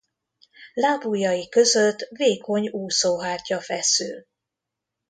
Lábujjai 0.73 1.49
között 1.49 1.99
vékony 2.09 2.69
úszóhártya 2.69 3.59
feszül. 3.61 4.25